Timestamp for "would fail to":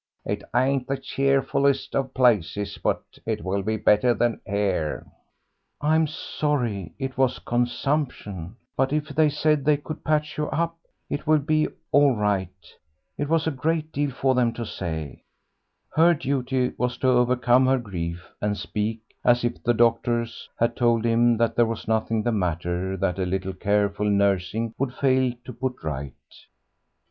24.79-25.53